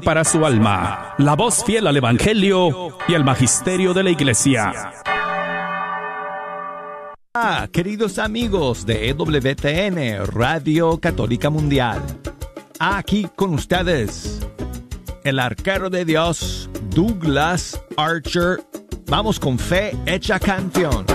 para 0.00 0.24
su 0.24 0.46
alma, 0.46 1.14
la 1.18 1.34
voz 1.34 1.64
fiel 1.64 1.88
al 1.88 1.96
Evangelio 1.96 2.96
y 3.08 3.14
al 3.14 3.24
Magisterio 3.24 3.92
de 3.92 4.04
la 4.04 4.10
Iglesia. 4.10 4.92
Ah, 7.34 7.66
queridos 7.72 8.20
amigos 8.20 8.86
de 8.86 9.08
EWTN, 9.08 10.24
Radio 10.26 11.00
Católica 11.00 11.50
Mundial. 11.50 12.00
Aquí 12.78 13.28
con 13.34 13.54
ustedes, 13.54 14.46
el 15.24 15.40
arquero 15.40 15.90
de 15.90 16.04
Dios, 16.04 16.70
Douglas 16.90 17.82
Archer. 17.96 18.62
Vamos 19.06 19.40
con 19.40 19.58
fe 19.58 19.96
hecha 20.06 20.38
canción. 20.38 21.11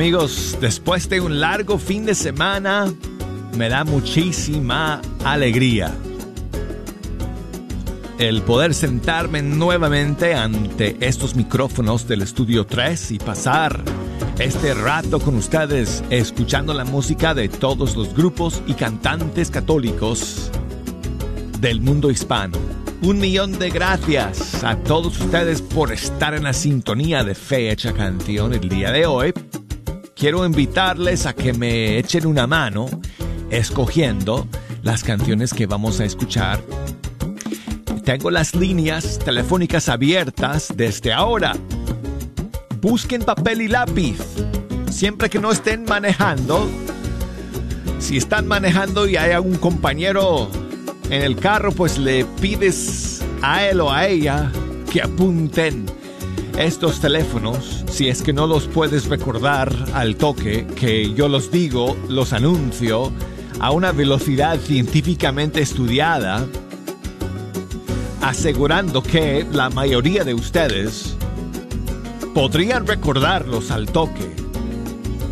Amigos, 0.00 0.56
después 0.62 1.10
de 1.10 1.20
un 1.20 1.40
largo 1.40 1.76
fin 1.76 2.06
de 2.06 2.14
semana, 2.14 2.90
me 3.58 3.68
da 3.68 3.84
muchísima 3.84 5.02
alegría 5.26 5.94
el 8.18 8.40
poder 8.40 8.72
sentarme 8.72 9.42
nuevamente 9.42 10.34
ante 10.34 10.96
estos 11.00 11.36
micrófonos 11.36 12.08
del 12.08 12.22
estudio 12.22 12.64
3 12.64 13.10
y 13.10 13.18
pasar 13.18 13.84
este 14.38 14.72
rato 14.72 15.20
con 15.20 15.36
ustedes 15.36 16.02
escuchando 16.08 16.72
la 16.72 16.86
música 16.86 17.34
de 17.34 17.50
todos 17.50 17.94
los 17.94 18.14
grupos 18.14 18.62
y 18.66 18.72
cantantes 18.72 19.50
católicos 19.50 20.50
del 21.58 21.82
mundo 21.82 22.10
hispano. 22.10 22.56
Un 23.02 23.18
millón 23.18 23.58
de 23.58 23.68
gracias 23.68 24.64
a 24.64 24.76
todos 24.76 25.20
ustedes 25.20 25.60
por 25.60 25.92
estar 25.92 26.32
en 26.32 26.44
la 26.44 26.54
sintonía 26.54 27.22
de 27.22 27.34
Fe 27.34 27.70
Hecha 27.70 27.92
Canción 27.92 28.54
el 28.54 28.66
día 28.66 28.92
de 28.92 29.04
hoy 29.04 29.34
quiero 30.20 30.44
invitarles 30.44 31.24
a 31.24 31.32
que 31.32 31.54
me 31.54 31.96
echen 31.96 32.26
una 32.26 32.46
mano 32.46 32.90
escogiendo 33.50 34.46
las 34.82 35.02
canciones 35.02 35.54
que 35.54 35.64
vamos 35.64 35.98
a 35.98 36.04
escuchar. 36.04 36.60
Tengo 38.04 38.30
las 38.30 38.54
líneas 38.54 39.18
telefónicas 39.18 39.88
abiertas 39.88 40.74
desde 40.76 41.14
ahora. 41.14 41.56
Busquen 42.82 43.22
papel 43.22 43.62
y 43.62 43.68
lápiz. 43.68 44.18
Siempre 44.90 45.30
que 45.30 45.38
no 45.38 45.52
estén 45.52 45.84
manejando. 45.84 46.68
Si 47.98 48.18
están 48.18 48.46
manejando 48.46 49.08
y 49.08 49.16
hay 49.16 49.32
algún 49.32 49.56
compañero 49.56 50.50
en 51.08 51.22
el 51.22 51.36
carro, 51.36 51.72
pues 51.72 51.96
le 51.96 52.26
pides 52.42 53.24
a 53.40 53.64
él 53.64 53.80
o 53.80 53.90
a 53.90 54.06
ella 54.06 54.52
que 54.92 55.00
apunten 55.00 55.86
estos 56.64 57.00
teléfonos, 57.00 57.84
si 57.90 58.08
es 58.08 58.22
que 58.22 58.32
no 58.32 58.46
los 58.46 58.66
puedes 58.66 59.06
recordar 59.06 59.74
al 59.94 60.16
toque, 60.16 60.66
que 60.66 61.14
yo 61.14 61.28
los 61.28 61.50
digo, 61.50 61.96
los 62.08 62.32
anuncio, 62.32 63.12
a 63.60 63.70
una 63.70 63.92
velocidad 63.92 64.58
científicamente 64.58 65.62
estudiada, 65.62 66.46
asegurando 68.20 69.02
que 69.02 69.46
la 69.52 69.70
mayoría 69.70 70.24
de 70.24 70.34
ustedes 70.34 71.16
podrían 72.34 72.86
recordarlos 72.86 73.70
al 73.70 73.86
toque 73.86 74.34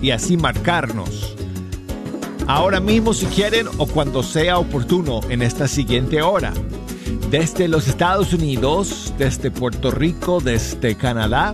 y 0.01 0.11
así 0.12 0.37
marcarnos. 0.37 1.34
Ahora 2.47 2.81
mismo 2.81 3.12
si 3.12 3.27
quieren 3.27 3.67
o 3.77 3.87
cuando 3.87 4.23
sea 4.23 4.59
oportuno 4.59 5.21
en 5.29 5.43
esta 5.43 5.69
siguiente 5.69 6.23
hora 6.23 6.55
desde 7.31 7.69
los 7.69 7.87
Estados 7.89 8.33
Unidos, 8.33 9.12
desde 9.19 9.51
Puerto 9.51 9.91
Rico, 9.91 10.41
desde 10.41 10.97
Canadá, 10.97 11.53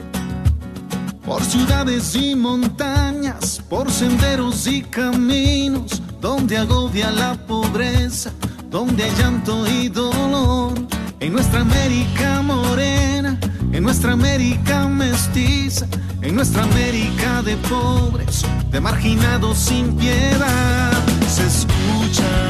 Por 1.26 1.44
ciudades 1.44 2.16
y 2.16 2.36
montañas, 2.36 3.62
por 3.70 3.92
senderos 3.92 4.66
y 4.66 4.82
caminos, 4.84 6.02
donde 6.22 6.56
agobia 6.56 7.12
la 7.12 7.36
pobreza, 7.46 8.32
donde 8.70 9.04
hay 9.04 9.12
llanto 9.18 9.68
y 9.68 9.90
dolor. 9.90 10.72
En 11.20 11.34
nuestra 11.34 11.60
América 11.60 12.42
morena, 12.42 13.38
en 13.74 13.84
nuestra 13.84 14.14
América 14.14 14.88
mestiza, 14.88 15.86
en 16.22 16.34
nuestra 16.34 16.64
América 16.64 17.42
de 17.42 17.58
pobres, 17.58 18.46
de 18.72 18.80
marginados 18.80 19.58
sin 19.58 19.98
piedad, 19.98 20.94
se 21.28 21.46
escucha 21.46 22.49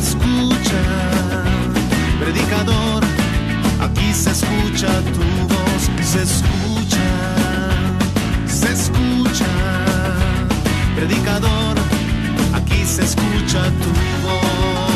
escucha, 0.00 0.82
predicador, 2.18 3.02
aquí 3.80 4.12
se 4.14 4.30
escucha 4.30 4.88
tu 5.14 5.24
voz, 5.52 5.82
se 6.02 6.22
escucha, 6.22 7.10
se 8.46 8.72
escucha, 8.72 9.46
predicador, 10.96 11.76
aquí 12.54 12.84
se 12.84 13.02
escucha 13.04 13.62
tu 13.82 13.90
voz. 14.26 14.89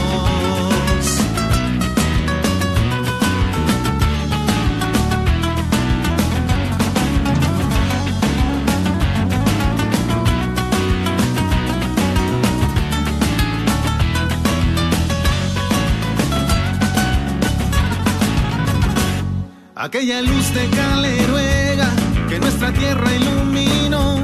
Aquella 19.84 20.22
luz 20.22 20.54
de 20.54 20.66
caleruega 20.70 21.90
que 22.26 22.38
nuestra 22.38 22.72
tierra 22.72 23.14
iluminó. 23.14 24.16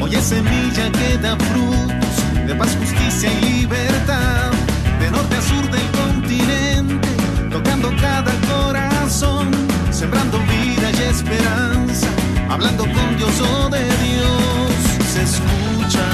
Hoy 0.00 0.12
es 0.16 0.24
semilla 0.24 0.90
que 0.90 1.16
da 1.18 1.36
frutos 1.36 2.16
de 2.46 2.54
paz, 2.56 2.76
justicia 2.76 3.30
y 3.32 3.60
libertad, 3.60 4.50
de 4.98 5.10
norte 5.12 5.36
a 5.36 5.42
sur 5.42 5.70
del 5.70 5.88
continente, 6.02 7.08
tocando 7.52 7.88
cada 8.00 8.32
corazón, 8.52 9.48
sembrando 9.92 10.38
vida 10.40 10.90
y 10.90 11.02
esperanza, 11.14 12.08
hablando 12.48 12.82
con 12.82 13.16
Dios 13.16 13.40
o 13.40 13.70
de 13.70 13.84
Dios, 13.84 14.72
se 15.12 15.22
escucha, 15.22 16.06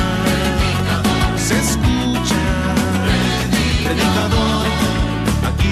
se 1.39 1.59
escucha, 1.59 2.43
predicador, 3.85 4.52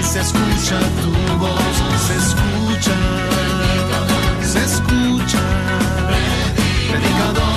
se 0.03 0.19
escucha 0.19 0.79
tu 1.01 1.11
voz, 1.37 1.75
se 2.07 2.15
escucha, 2.15 2.95
se 4.41 4.59
escucha, 4.59 5.39
predicador, 6.89 7.50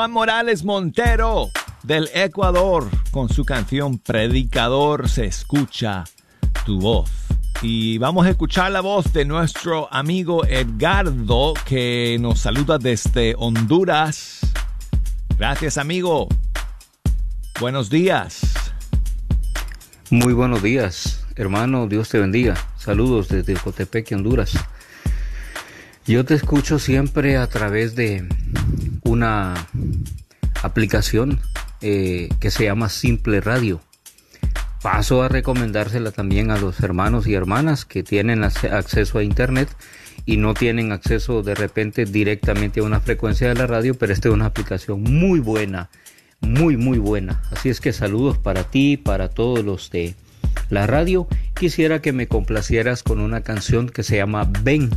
Juan 0.00 0.12
Morales 0.12 0.64
Montero 0.64 1.50
del 1.82 2.08
Ecuador 2.14 2.88
con 3.10 3.28
su 3.28 3.44
canción 3.44 3.98
Predicador 3.98 5.10
se 5.10 5.26
escucha 5.26 6.04
tu 6.64 6.80
voz. 6.80 7.10
Y 7.60 7.98
vamos 7.98 8.26
a 8.26 8.30
escuchar 8.30 8.72
la 8.72 8.80
voz 8.80 9.12
de 9.12 9.26
nuestro 9.26 9.92
amigo 9.92 10.46
Edgardo 10.46 11.52
que 11.66 12.16
nos 12.18 12.40
saluda 12.40 12.78
desde 12.78 13.34
Honduras. 13.36 14.40
Gracias 15.36 15.76
amigo. 15.76 16.28
Buenos 17.60 17.90
días. 17.90 18.40
Muy 20.08 20.32
buenos 20.32 20.62
días, 20.62 21.26
hermano. 21.36 21.88
Dios 21.88 22.08
te 22.08 22.18
bendiga. 22.18 22.54
Saludos 22.78 23.28
desde 23.28 23.52
Cotepeque, 23.52 24.14
Honduras. 24.14 24.54
Yo 26.06 26.24
te 26.24 26.32
escucho 26.32 26.78
siempre 26.78 27.36
a 27.36 27.46
través 27.48 27.94
de 27.94 28.26
una 29.10 29.66
aplicación 30.62 31.38
eh, 31.80 32.28
que 32.40 32.50
se 32.50 32.64
llama 32.64 32.88
Simple 32.88 33.40
Radio. 33.40 33.80
Paso 34.82 35.22
a 35.22 35.28
recomendársela 35.28 36.10
también 36.10 36.50
a 36.50 36.56
los 36.58 36.80
hermanos 36.80 37.26
y 37.26 37.34
hermanas 37.34 37.84
que 37.84 38.02
tienen 38.02 38.40
ac- 38.42 38.70
acceso 38.72 39.18
a 39.18 39.22
Internet 39.22 39.68
y 40.24 40.36
no 40.36 40.54
tienen 40.54 40.92
acceso 40.92 41.42
de 41.42 41.54
repente 41.54 42.04
directamente 42.04 42.80
a 42.80 42.84
una 42.84 43.00
frecuencia 43.00 43.48
de 43.48 43.54
la 43.54 43.66
radio, 43.66 43.94
pero 43.94 44.12
esta 44.12 44.28
es 44.28 44.34
una 44.34 44.46
aplicación 44.46 45.02
muy 45.02 45.40
buena, 45.40 45.90
muy, 46.40 46.76
muy 46.76 46.98
buena. 46.98 47.42
Así 47.50 47.68
es 47.68 47.80
que 47.80 47.92
saludos 47.92 48.38
para 48.38 48.64
ti, 48.64 48.96
para 48.96 49.28
todos 49.28 49.64
los 49.64 49.90
de 49.90 50.14
la 50.70 50.86
radio. 50.86 51.26
Quisiera 51.54 52.00
que 52.00 52.12
me 52.12 52.26
complacieras 52.28 53.02
con 53.02 53.20
una 53.20 53.42
canción 53.42 53.88
que 53.88 54.02
se 54.02 54.16
llama 54.16 54.50
Ven, 54.62 54.90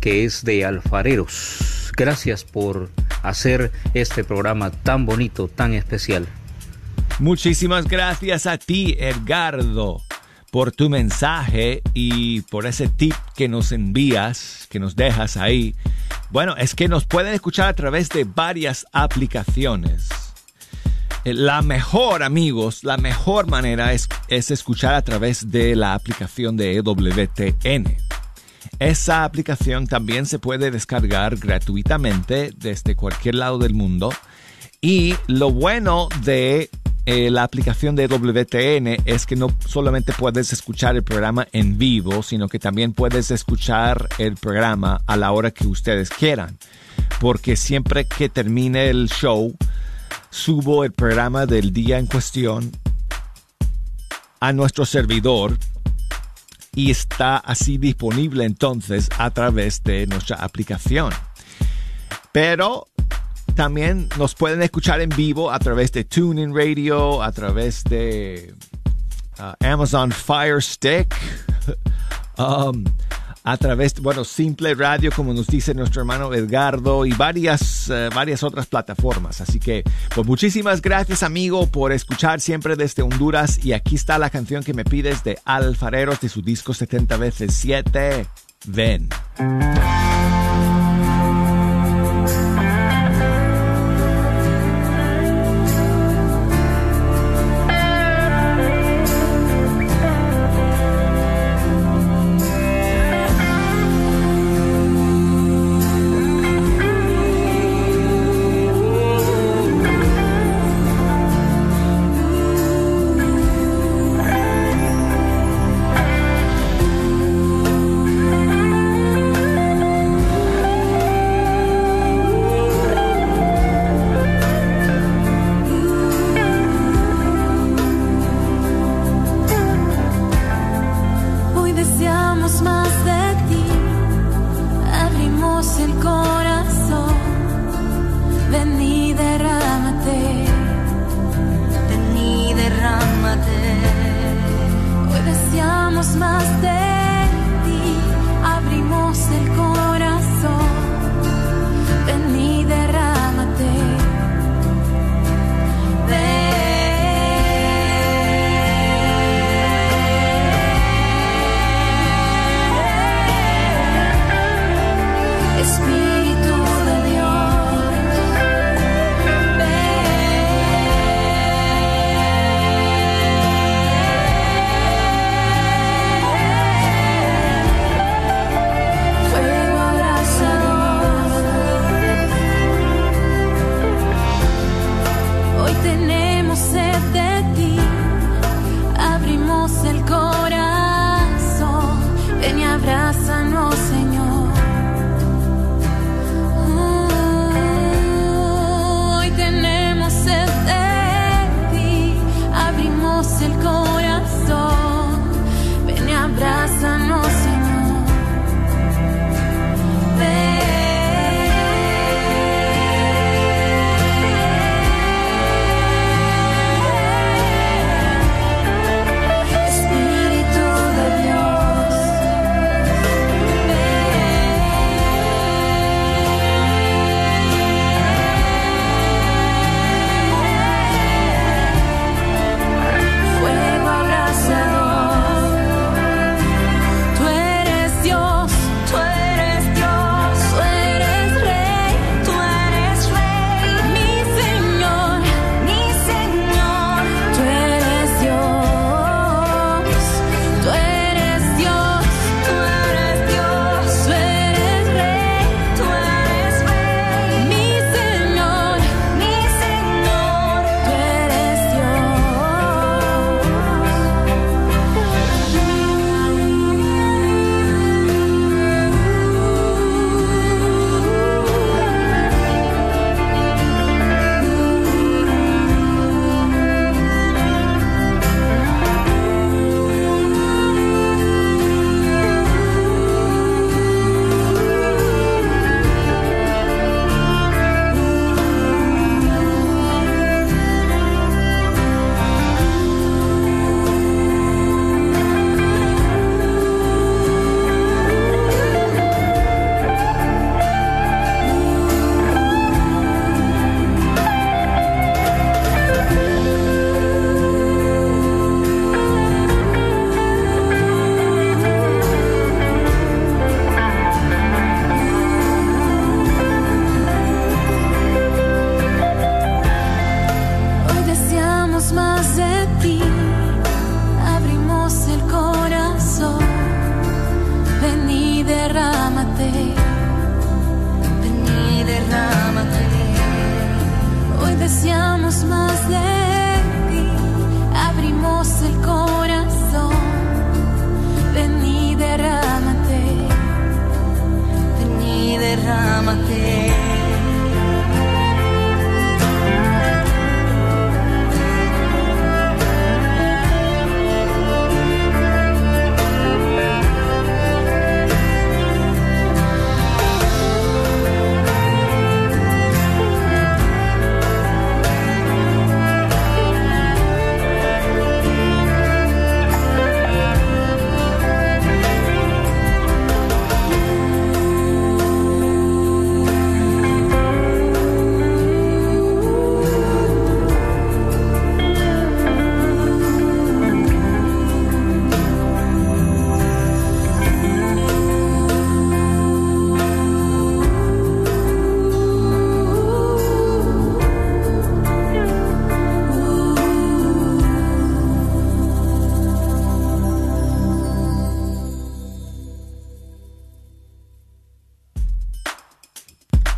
que 0.00 0.24
es 0.24 0.44
de 0.44 0.64
Alfareros. 0.64 1.85
Gracias 1.96 2.44
por 2.44 2.90
hacer 3.22 3.72
este 3.94 4.22
programa 4.22 4.70
tan 4.70 5.06
bonito, 5.06 5.48
tan 5.48 5.72
especial. 5.72 6.26
Muchísimas 7.18 7.86
gracias 7.86 8.46
a 8.46 8.58
ti, 8.58 8.96
Edgardo, 8.98 10.02
por 10.50 10.72
tu 10.72 10.90
mensaje 10.90 11.80
y 11.94 12.42
por 12.42 12.66
ese 12.66 12.88
tip 12.88 13.14
que 13.34 13.48
nos 13.48 13.72
envías, 13.72 14.66
que 14.68 14.78
nos 14.78 14.94
dejas 14.94 15.38
ahí. 15.38 15.74
Bueno, 16.30 16.54
es 16.56 16.74
que 16.74 16.88
nos 16.88 17.06
pueden 17.06 17.32
escuchar 17.32 17.68
a 17.68 17.74
través 17.74 18.10
de 18.10 18.24
varias 18.24 18.84
aplicaciones. 18.92 20.08
Eh, 21.24 21.32
La 21.32 21.62
mejor, 21.62 22.22
amigos, 22.22 22.84
la 22.84 22.98
mejor 22.98 23.46
manera 23.46 23.94
es, 23.94 24.08
es 24.28 24.50
escuchar 24.50 24.94
a 24.94 25.02
través 25.02 25.50
de 25.50 25.74
la 25.74 25.94
aplicación 25.94 26.58
de 26.58 26.76
EWTN. 26.76 27.96
Esa 28.78 29.24
aplicación 29.24 29.86
también 29.86 30.26
se 30.26 30.38
puede 30.38 30.70
descargar 30.70 31.36
gratuitamente 31.36 32.52
desde 32.56 32.94
cualquier 32.94 33.36
lado 33.36 33.58
del 33.58 33.72
mundo. 33.72 34.12
Y 34.82 35.14
lo 35.28 35.50
bueno 35.50 36.08
de 36.22 36.68
eh, 37.06 37.30
la 37.30 37.44
aplicación 37.44 37.96
de 37.96 38.06
WTN 38.06 39.02
es 39.06 39.26
que 39.26 39.36
no 39.36 39.48
solamente 39.66 40.12
puedes 40.12 40.52
escuchar 40.52 40.96
el 40.96 41.04
programa 41.04 41.46
en 41.52 41.78
vivo, 41.78 42.22
sino 42.22 42.48
que 42.48 42.58
también 42.58 42.92
puedes 42.92 43.30
escuchar 43.30 44.08
el 44.18 44.36
programa 44.36 45.00
a 45.06 45.16
la 45.16 45.32
hora 45.32 45.52
que 45.52 45.66
ustedes 45.66 46.10
quieran. 46.10 46.58
Porque 47.20 47.56
siempre 47.56 48.04
que 48.04 48.28
termine 48.28 48.90
el 48.90 49.08
show, 49.08 49.56
subo 50.30 50.84
el 50.84 50.92
programa 50.92 51.46
del 51.46 51.72
día 51.72 51.98
en 51.98 52.06
cuestión 52.06 52.72
a 54.40 54.52
nuestro 54.52 54.84
servidor 54.84 55.56
y 56.76 56.90
está 56.90 57.38
así 57.38 57.78
disponible 57.78 58.44
entonces 58.44 59.08
a 59.18 59.30
través 59.30 59.82
de 59.82 60.06
nuestra 60.06 60.36
aplicación. 60.36 61.12
Pero 62.30 62.86
también 63.54 64.08
nos 64.18 64.34
pueden 64.34 64.62
escuchar 64.62 65.00
en 65.00 65.08
vivo 65.08 65.50
a 65.50 65.58
través 65.58 65.90
de 65.90 66.04
TuneIn 66.04 66.54
Radio, 66.54 67.22
a 67.22 67.32
través 67.32 67.82
de 67.84 68.54
uh, 69.38 69.64
Amazon 69.66 70.12
Fire 70.12 70.62
Stick, 70.62 71.16
um, 72.38 72.84
a 73.46 73.56
través, 73.58 74.00
bueno, 74.00 74.24
Simple 74.24 74.74
Radio, 74.74 75.12
como 75.14 75.32
nos 75.32 75.46
dice 75.46 75.72
nuestro 75.72 76.00
hermano 76.00 76.34
Edgardo, 76.34 77.06
y 77.06 77.12
varias, 77.12 77.88
eh, 77.88 78.08
varias 78.12 78.42
otras 78.42 78.66
plataformas. 78.66 79.40
Así 79.40 79.60
que, 79.60 79.84
pues 80.12 80.26
muchísimas 80.26 80.82
gracias, 80.82 81.22
amigo, 81.22 81.68
por 81.68 81.92
escuchar 81.92 82.40
siempre 82.40 82.74
desde 82.74 83.02
Honduras. 83.02 83.64
Y 83.64 83.72
aquí 83.72 83.94
está 83.94 84.18
la 84.18 84.30
canción 84.30 84.64
que 84.64 84.74
me 84.74 84.84
pides 84.84 85.22
de 85.22 85.38
Alfareros 85.44 86.20
de 86.20 86.28
su 86.28 86.42
disco 86.42 86.74
70 86.74 87.16
veces 87.18 87.54
7. 87.54 88.26
Ven. 88.66 89.08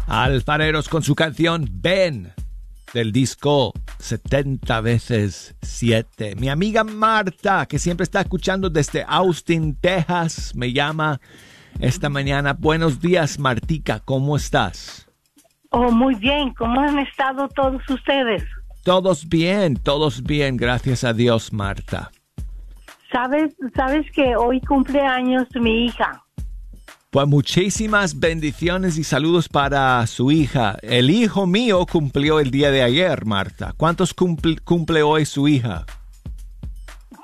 Alfareros 0.09 0.89
con 0.89 1.03
su 1.03 1.15
canción 1.15 1.69
Ben 1.71 2.33
del 2.95 3.13
disco 3.13 3.75
70 3.99 4.81
veces 4.81 5.55
7. 5.61 6.35
Mi 6.37 6.49
amiga 6.49 6.83
Marta, 6.83 7.67
que 7.67 7.79
siempre 7.79 8.05
está 8.05 8.23
escuchando 8.23 8.71
desde 8.71 9.05
Austin, 9.07 9.77
Texas, 9.77 10.55
me 10.57 10.73
llama 10.73 11.21
esta 11.79 12.09
mañana. 12.09 12.55
Buenos 12.55 13.01
días, 13.01 13.39
Martica, 13.39 14.01
¿cómo 14.01 14.35
estás? 14.39 15.07
Oh, 15.69 15.91
muy 15.91 16.15
bien. 16.15 16.55
¿Cómo 16.55 16.81
han 16.81 16.99
estado 17.01 17.47
todos 17.49 17.83
ustedes? 17.91 18.43
Todos 18.85 19.29
bien, 19.29 19.77
todos 19.77 20.23
bien, 20.23 20.57
gracias 20.57 21.05
a 21.05 21.13
Dios, 21.13 21.53
Marta. 21.53 22.11
sabes, 23.13 23.55
sabes 23.77 24.11
que 24.13 24.35
hoy 24.37 24.63
cumple 24.63 25.03
años 25.03 25.47
mi 25.61 25.85
hija. 25.85 26.25
Pues 27.11 27.27
muchísimas 27.27 28.21
bendiciones 28.21 28.99
y 28.99 29.05
saludos 29.05 29.49
para 29.49 30.07
su 30.07 30.31
hija. 30.31 30.77
El 30.83 31.09
hijo 31.09 31.47
mío 31.47 31.87
cumplió 31.91 32.39
el 32.39 32.51
día 32.51 32.71
de 32.71 32.83
ayer, 32.83 33.25
Marta. 33.25 33.73
¿Cuántos 33.79 34.13
cumple, 34.13 34.59
cumple 34.59 35.03
hoy 35.03 35.25
su 35.25 35.49
hija? 35.49 35.87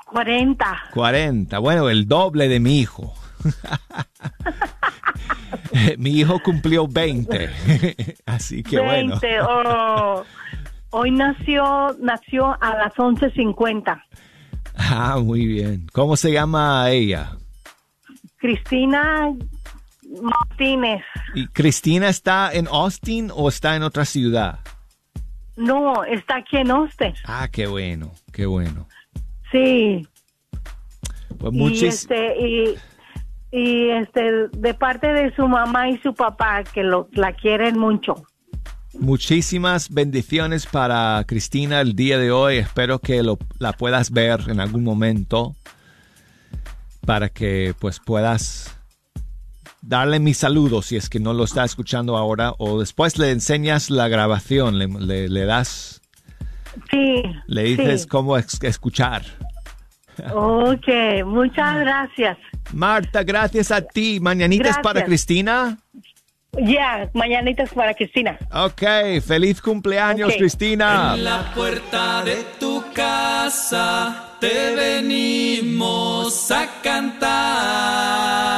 40. 0.07 0.65
40. 0.91 1.59
Bueno, 1.59 1.89
el 1.89 2.07
doble 2.07 2.47
de 2.47 2.59
mi 2.59 2.79
hijo. 2.79 3.13
mi 5.99 6.19
hijo 6.19 6.39
cumplió 6.39 6.87
20. 6.87 8.15
Así 8.25 8.63
que 8.63 8.79
20. 8.79 9.41
bueno. 9.41 9.69
oh. 9.69 10.23
Hoy 10.89 11.11
nació, 11.11 11.95
nació 11.99 12.57
a 12.59 12.75
las 12.75 12.93
11.50. 12.95 14.01
Ah, 14.77 15.19
muy 15.21 15.45
bien. 15.45 15.85
¿Cómo 15.93 16.17
se 16.17 16.31
llama 16.31 16.89
ella? 16.89 17.37
Cristina 18.37 19.31
Martínez. 20.21 21.01
¿Y 21.33 21.47
Cristina 21.47 22.09
está 22.09 22.51
en 22.53 22.67
Austin 22.67 23.31
o 23.33 23.49
está 23.49 23.75
en 23.75 23.83
otra 23.83 24.05
ciudad? 24.05 24.59
No, 25.57 26.03
está 26.03 26.37
aquí 26.37 26.57
en 26.57 26.71
Austin. 26.71 27.13
Ah, 27.25 27.47
qué 27.51 27.67
bueno, 27.67 28.11
qué 28.31 28.45
bueno. 28.45 28.87
Sí. 29.51 30.07
Pues 31.37 31.53
Y 31.53 31.85
este, 31.85 32.39
y, 32.39 32.75
y 33.51 33.89
este, 33.89 34.47
de 34.51 34.73
parte 34.73 35.07
de 35.13 35.33
su 35.35 35.47
mamá 35.47 35.89
y 35.89 35.97
su 35.99 36.13
papá, 36.13 36.63
que 36.63 36.83
lo, 36.83 37.07
la 37.13 37.31
quieren 37.33 37.77
mucho. 37.79 38.15
muchísimas 38.99 39.89
bendiciones 39.93 40.65
para 40.65 41.23
Cristina 41.27 41.81
el 41.81 41.95
día 41.95 42.17
de 42.17 42.31
hoy. 42.31 42.57
Espero 42.57 42.99
que 42.99 43.21
lo- 43.23 43.37
la 43.59 43.73
puedas 43.73 44.11
ver 44.11 44.41
en 44.47 44.59
algún 44.59 44.83
momento 44.83 45.55
para 47.05 47.29
que 47.29 47.75
pues 47.79 47.99
puedas 47.99 48.75
darle 49.87 50.19
mis 50.19 50.37
saludos 50.37 50.87
si 50.87 50.95
es 50.97 51.09
que 51.09 51.19
no 51.19 51.33
lo 51.33 51.43
está 51.43 51.63
escuchando 51.63 52.17
ahora 52.17 52.53
o 52.57 52.79
después 52.79 53.17
le 53.17 53.31
enseñas 53.31 53.89
la 53.89 54.07
grabación, 54.07 54.77
le, 54.79 54.87
le- 54.87 55.29
le 55.29 55.45
das, 55.45 56.01
Sí. 56.91 57.23
le 57.47 57.63
dices 57.63 58.01
sí. 58.03 58.07
cómo 58.07 58.37
es- 58.37 58.61
escuchar. 58.63 59.23
Ok, 60.33 60.87
muchas 61.25 61.77
gracias. 61.79 62.37
Marta, 62.73 63.23
gracias 63.23 63.69
a 63.71 63.81
ti. 63.81 64.19
Mañanitas 64.21 64.75
para 64.77 65.01
Gracias. 65.01 65.05
Cristina. 65.07 65.77
Ya, 66.57 67.09
mañanitas 67.13 67.73
para 67.73 67.93
Cristina. 67.93 68.37
Ok, 68.53 68.81
feliz 69.25 69.61
cumpleaños. 69.61 70.33
Cristina. 70.37 71.13
En 71.15 71.25
la 71.25 71.53
puerta 71.53 72.23
de 72.23 72.45
tu 72.59 72.81
casa 72.93 74.37
te 74.39 74.73
venimos 74.73 76.49
a 76.51 76.65
cantar. 76.81 78.54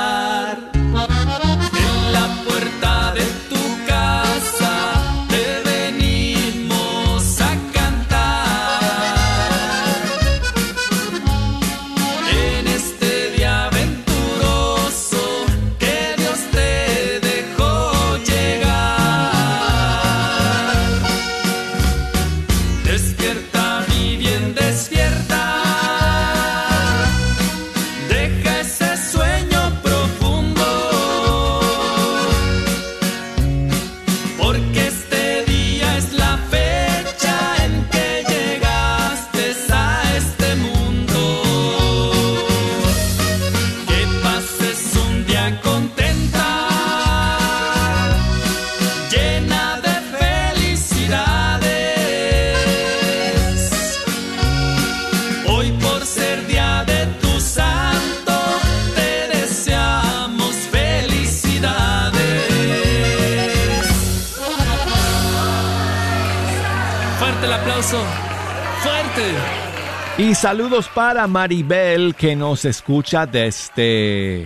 Saludos 70.37 70.87
para 70.93 71.25
Maribel 71.25 72.13
que 72.13 72.35
nos 72.35 72.63
escucha 72.63 73.25
desde, 73.25 74.45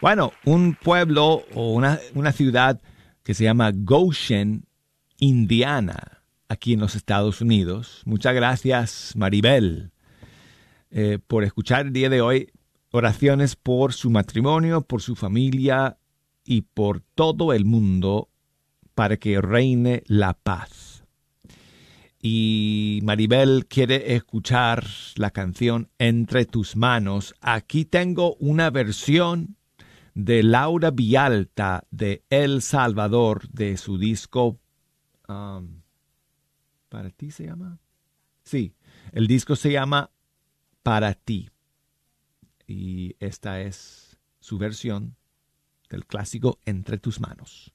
bueno, 0.00 0.32
un 0.44 0.74
pueblo 0.74 1.44
o 1.54 1.72
una, 1.72 2.00
una 2.14 2.32
ciudad 2.32 2.80
que 3.22 3.34
se 3.34 3.44
llama 3.44 3.70
Goshen, 3.72 4.66
Indiana, 5.18 6.22
aquí 6.48 6.72
en 6.72 6.80
los 6.80 6.96
Estados 6.96 7.40
Unidos. 7.40 8.02
Muchas 8.04 8.34
gracias, 8.34 9.12
Maribel, 9.14 9.92
eh, 10.90 11.20
por 11.24 11.44
escuchar 11.44 11.86
el 11.86 11.92
día 11.92 12.08
de 12.08 12.20
hoy. 12.20 12.50
Oraciones 12.90 13.54
por 13.54 13.92
su 13.92 14.10
matrimonio, 14.10 14.80
por 14.82 15.02
su 15.02 15.14
familia 15.14 15.98
y 16.44 16.62
por 16.62 17.00
todo 17.14 17.52
el 17.52 17.64
mundo 17.64 18.28
para 18.96 19.18
que 19.18 19.40
reine 19.40 20.02
la 20.08 20.34
paz 20.34 20.85
y 22.28 22.98
Maribel 23.04 23.66
quiere 23.68 24.16
escuchar 24.16 24.84
la 25.14 25.30
canción 25.30 25.90
Entre 25.96 26.44
tus 26.44 26.74
manos. 26.74 27.36
Aquí 27.40 27.84
tengo 27.84 28.34
una 28.40 28.68
versión 28.70 29.56
de 30.12 30.42
Laura 30.42 30.90
Villalta 30.90 31.84
de 31.92 32.24
El 32.28 32.62
Salvador 32.62 33.48
de 33.50 33.76
su 33.76 33.96
disco 33.96 34.58
um, 35.28 35.82
¿Para 36.88 37.10
ti 37.10 37.30
se 37.30 37.44
llama? 37.44 37.78
Sí, 38.42 38.74
el 39.12 39.28
disco 39.28 39.54
se 39.54 39.70
llama 39.70 40.10
Para 40.82 41.14
ti. 41.14 41.48
Y 42.66 43.14
esta 43.20 43.60
es 43.60 44.18
su 44.40 44.58
versión 44.58 45.14
del 45.88 46.04
clásico 46.06 46.58
Entre 46.64 46.98
tus 46.98 47.20
manos. 47.20 47.72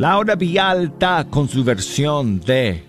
Laura 0.00 0.34
Villalta 0.34 1.26
con 1.28 1.46
su 1.46 1.62
versión 1.62 2.40
de 2.40 2.86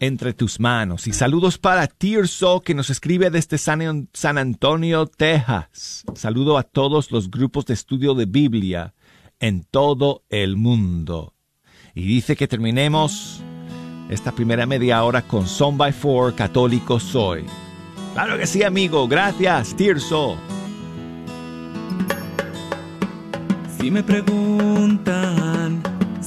Entre 0.00 0.32
tus 0.32 0.58
manos. 0.58 1.06
Y 1.06 1.12
saludos 1.12 1.58
para 1.58 1.86
Tirso 1.86 2.60
que 2.60 2.74
nos 2.74 2.90
escribe 2.90 3.30
desde 3.30 3.56
San, 3.56 4.36
Antonio, 4.36 5.06
Texas. 5.06 6.02
Saludo 6.16 6.58
a 6.58 6.64
todos 6.64 7.12
los 7.12 7.30
grupos 7.30 7.66
de 7.66 7.74
estudio 7.74 8.14
de 8.14 8.26
Biblia 8.26 8.94
en 9.38 9.62
todo 9.62 10.24
el 10.28 10.56
mundo. 10.56 11.34
Y 11.94 12.02
dice 12.02 12.34
que 12.34 12.48
terminemos 12.48 13.40
esta 14.08 14.32
primera 14.32 14.66
media 14.66 15.04
hora 15.04 15.22
con 15.22 15.46
Son 15.46 15.78
by 15.78 15.92
Four, 15.92 16.34
Católico 16.34 16.98
Soy. 16.98 17.44
Claro 18.14 18.36
que 18.38 18.48
sí, 18.48 18.64
amigo. 18.64 19.06
Gracias, 19.06 19.76
Tirso. 19.76 20.36
Si 23.78 23.88
me 23.88 24.02
preguntan, 24.02 25.93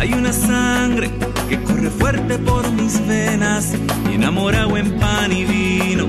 hay 0.00 0.14
una 0.14 0.32
sangre 0.32 1.10
que 1.50 1.62
corre 1.62 1.90
fuerte 1.90 2.38
por 2.38 2.72
mis 2.72 3.06
venas, 3.06 3.74
enamorado 4.10 4.78
en 4.78 4.98
pan 4.98 5.30
y 5.30 5.44
vino, 5.44 6.06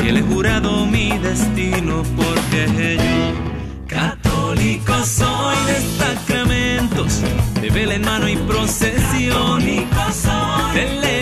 y 0.00 0.08
he 0.08 0.22
jurado 0.22 0.86
mi 0.86 1.18
destino, 1.18 2.04
porque 2.16 2.96
yo, 2.96 3.88
católico 3.88 4.94
soy 5.04 5.56
de 5.66 5.80
sacramentos, 5.98 7.20
de 7.60 7.70
vela 7.70 7.94
en 7.94 8.02
mano 8.02 8.28
y 8.28 8.36
procesión, 8.36 9.64
del 10.74 11.04
evangelio, 11.04 11.21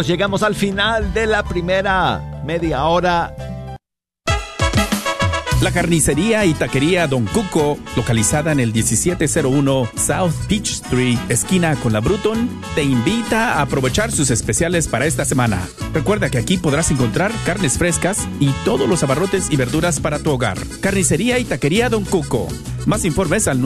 Llegamos 0.00 0.42
al 0.42 0.54
final 0.54 1.12
de 1.12 1.26
la 1.26 1.42
primera 1.42 2.40
media 2.46 2.84
hora. 2.86 3.34
La 5.60 5.70
carnicería 5.70 6.46
y 6.46 6.54
taquería 6.54 7.06
Don 7.06 7.26
Cuco, 7.26 7.78
localizada 7.94 8.52
en 8.52 8.58
el 8.58 8.72
1701 8.72 9.90
South 9.94 10.32
Peach 10.48 10.70
Street, 10.70 11.18
esquina 11.28 11.76
con 11.76 11.92
la 11.92 12.00
Bruton, 12.00 12.48
te 12.74 12.82
invita 12.82 13.58
a 13.58 13.62
aprovechar 13.62 14.10
sus 14.10 14.30
especiales 14.30 14.88
para 14.88 15.04
esta 15.06 15.26
semana. 15.26 15.68
Recuerda 15.92 16.30
que 16.30 16.38
aquí 16.38 16.56
podrás 16.56 16.90
encontrar 16.90 17.30
carnes 17.44 17.76
frescas 17.76 18.26
y 18.40 18.48
todos 18.64 18.88
los 18.88 19.02
abarrotes 19.02 19.50
y 19.50 19.56
verduras 19.56 20.00
para 20.00 20.18
tu 20.18 20.30
hogar. 20.30 20.58
Carnicería 20.80 21.38
y 21.38 21.44
taquería 21.44 21.90
Don 21.90 22.04
Cuco. 22.04 22.48
Más 22.86 23.04
informes 23.04 23.46
al 23.46 23.60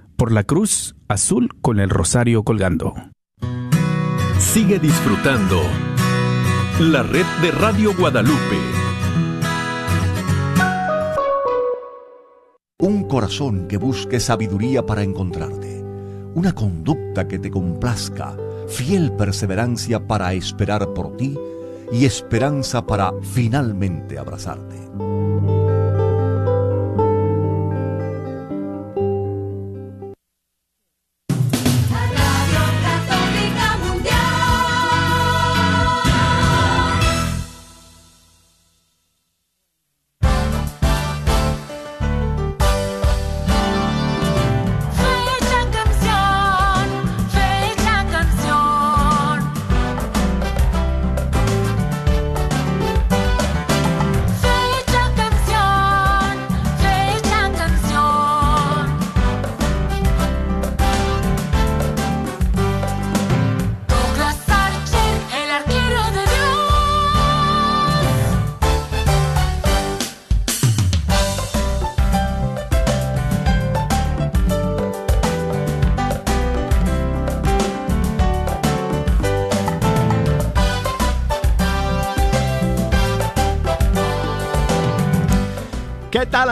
por 0.21 0.31
la 0.31 0.43
cruz 0.43 0.93
azul 1.07 1.49
con 1.63 1.79
el 1.79 1.89
rosario 1.89 2.43
colgando. 2.43 2.93
Sigue 4.37 4.77
disfrutando 4.77 5.59
la 6.79 7.01
red 7.01 7.25
de 7.41 7.49
Radio 7.49 7.95
Guadalupe. 7.97 8.59
Un 12.77 13.07
corazón 13.07 13.67
que 13.67 13.77
busque 13.77 14.19
sabiduría 14.19 14.85
para 14.85 15.01
encontrarte. 15.01 15.83
Una 16.35 16.53
conducta 16.53 17.27
que 17.27 17.39
te 17.39 17.49
complazca. 17.49 18.37
Fiel 18.67 19.13
perseverancia 19.13 20.05
para 20.05 20.33
esperar 20.33 20.93
por 20.93 21.17
ti 21.17 21.35
y 21.91 22.05
esperanza 22.05 22.85
para 22.85 23.11
finalmente 23.23 24.19
abrazarte. 24.19 24.77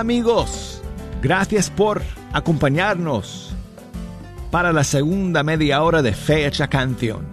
Amigos? 0.10 0.82
Gracias 1.22 1.70
por 1.70 2.02
acompañarnos 2.34 3.54
para 4.50 4.74
la 4.74 4.84
segunda 4.84 5.44
media 5.44 5.84
hora 5.84 6.02
de 6.02 6.14
Fecha 6.14 6.68
Canción. 6.68 7.28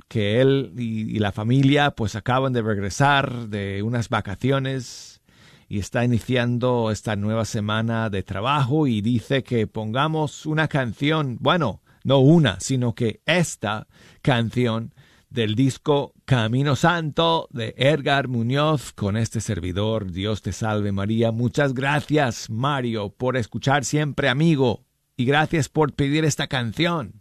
que 0.08 0.42
él 0.42 0.74
y, 0.78 1.20
la 1.20 1.32
familia 1.32 1.92
pues 1.92 2.16
acaban 2.16 2.54
de 2.54 2.62
regresar 2.62 3.50
de 3.50 3.84
unas 3.84 4.10
vacaciones 4.10 5.22
y 5.70 5.80
está 5.80 6.04
iniciando 6.04 6.92
esta 6.92 7.16
nueva 7.16 7.46
semana 7.46 8.10
de 8.10 8.24
trabajo 8.24 8.88
y 8.88 9.02
dice 9.02 9.44
que 9.44 9.68
pongamos 9.68 10.46
una 10.46 10.68
canción, 10.68 11.38
bueno, 11.40 11.82
no 12.04 12.20
una, 12.20 12.60
sino 12.60 12.96
que 12.96 13.22
esta 13.26 13.88
canción 14.22 14.94
del 15.30 15.56
disco 15.56 16.14
Camino 16.26 16.76
Santo 16.76 17.48
de 17.52 17.74
Edgar 17.78 18.28
Muñoz 18.28 18.92
con 18.92 19.16
este 19.16 19.40
servidor. 19.40 20.12
Dios 20.12 20.42
te 20.42 20.52
salve 20.52 20.92
María. 20.92 21.32
Muchas 21.32 21.74
gracias 21.74 22.50
Mario 22.50 23.10
por 23.10 23.38
escuchar 23.38 23.86
siempre 23.86 24.30
amigo 24.30 24.84
y 25.16 25.26
gracias 25.26 25.70
por 25.70 25.94
pedir 25.94 26.26
esta 26.26 26.48
canción. 26.48 27.21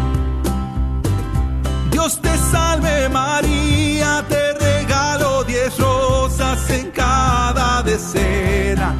Dios 2.01 2.19
te 2.19 2.35
salve 2.35 3.09
María, 3.09 4.25
te 4.27 4.53
regalo 4.53 5.43
diez 5.43 5.77
rosas 5.77 6.67
en 6.71 6.89
cada 6.89 7.83
decena. 7.83 8.95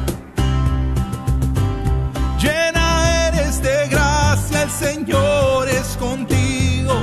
Llena 2.40 3.26
eres 3.26 3.60
de 3.60 3.88
gracia, 3.88 4.62
el 4.62 4.70
Señor 4.70 5.68
es 5.68 5.96
contigo, 5.96 6.94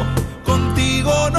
contigo 0.46 1.30
no 1.34 1.39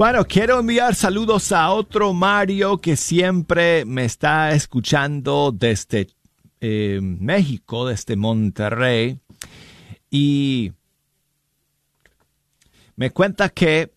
Bueno, 0.00 0.24
quiero 0.24 0.58
enviar 0.58 0.94
saludos 0.94 1.52
a 1.52 1.70
otro 1.72 2.14
Mario 2.14 2.78
que 2.78 2.96
siempre 2.96 3.84
me 3.84 4.06
está 4.06 4.52
escuchando 4.52 5.52
desde 5.54 6.08
eh, 6.58 7.00
México, 7.02 7.86
desde 7.86 8.16
Monterrey. 8.16 9.20
Y 10.08 10.72
me 12.96 13.10
cuenta 13.10 13.50
que 13.50 13.92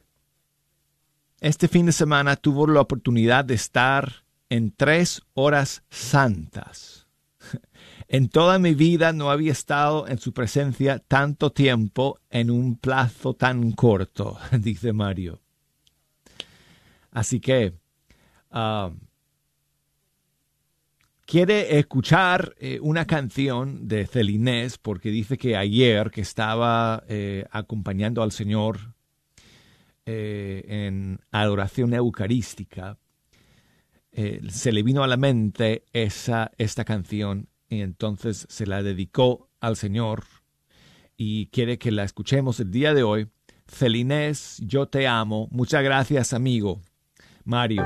este 1.39 1.69
fin 1.69 1.85
de 1.85 1.93
semana 1.93 2.35
tuvo 2.35 2.67
la 2.67 2.81
oportunidad 2.81 3.45
de 3.45 3.53
estar 3.53 4.25
en 4.49 4.73
tres 4.75 5.21
horas 5.35 5.83
santas. 5.89 7.07
En 8.09 8.27
toda 8.27 8.59
mi 8.59 8.75
vida 8.75 9.13
no 9.13 9.31
había 9.31 9.53
estado 9.53 10.07
en 10.07 10.19
su 10.19 10.33
presencia 10.33 10.99
tanto 10.99 11.51
tiempo 11.51 12.19
en 12.29 12.51
un 12.51 12.75
plazo 12.75 13.33
tan 13.33 13.71
corto, 13.71 14.37
dice 14.51 14.91
Mario. 14.91 15.42
Así 17.13 17.39
que 17.39 17.73
ah, 18.49 18.91
quiere 21.25 21.77
escuchar 21.77 22.55
eh, 22.59 22.79
una 22.81 23.05
canción 23.05 23.87
de 23.87 24.07
Celinés 24.07 24.77
porque 24.79 25.09
dice 25.09 25.37
que 25.37 25.55
ayer 25.55 26.09
que 26.09 26.21
estaba 26.21 27.03
eh, 27.07 27.45
acompañando 27.51 28.23
al 28.23 28.31
Señor 28.31 28.95
eh, 30.05 30.65
en 30.67 31.19
adoración 31.31 31.93
eucarística, 31.93 32.97
se 34.15 34.71
le 34.71 34.83
vino 34.83 35.03
a 35.03 35.07
la 35.07 35.17
mente 35.17 35.85
esa, 35.91 36.51
esta 36.59 36.85
canción 36.85 37.49
y 37.67 37.81
entonces 37.81 38.45
se 38.47 38.67
la 38.67 38.83
dedicó 38.83 39.49
al 39.59 39.75
Señor 39.75 40.25
y 41.17 41.47
quiere 41.47 41.79
que 41.79 41.91
la 41.91 42.03
escuchemos 42.03 42.59
el 42.59 42.69
día 42.69 42.93
de 42.93 43.01
hoy. 43.01 43.27
Celinés, 43.67 44.61
yo 44.63 44.87
te 44.87 45.07
amo. 45.07 45.47
Muchas 45.49 45.83
gracias, 45.83 46.33
amigo. 46.33 46.79
Mario, 47.45 47.83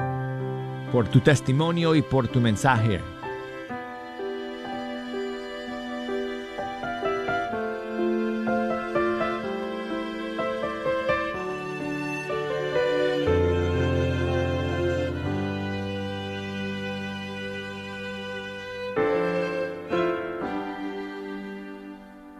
por 0.91 1.07
tu 1.07 1.19
testimonio 1.19 1.95
y 1.95 2.03
por 2.03 2.27
tu 2.27 2.39
mensaje. 2.39 3.01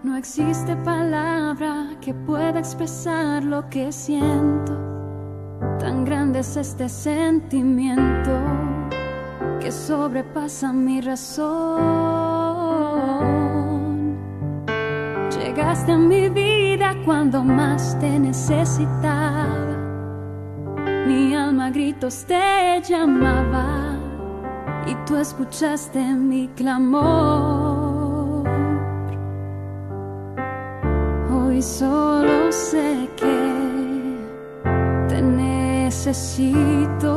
No 0.04 0.16
existe 0.16 0.76
palabra 0.78 1.88
que 2.00 2.14
pueda 2.14 2.60
expresar 2.60 3.44
lo 3.44 3.68
que 3.70 3.92
siento. 3.92 4.87
Tan 5.98 6.06
grande 6.06 6.40
es 6.42 6.56
este 6.56 6.88
sentimiento 6.90 8.40
que 9.60 9.72
sobrepasa 9.72 10.72
mi 10.72 11.02
razón. 11.02 11.48
Llegaste 15.32 15.94
a 15.94 15.98
mi 15.98 16.30
vida 16.30 16.94
cuando 17.04 17.44
más 17.44 17.98
te 18.00 18.20
necesitaba. 18.20 19.76
Mi 21.08 21.34
alma 21.34 21.66
a 21.66 21.72
gritos 21.72 22.26
te 22.26 22.80
llamaba 22.88 23.98
y 24.86 24.94
tú 25.08 25.16
escuchaste 25.16 26.14
mi 26.14 26.48
clamor. 26.50 28.48
Hoy 31.34 31.60
solo 31.64 32.52
sé 32.52 33.07
necesito 36.08 37.17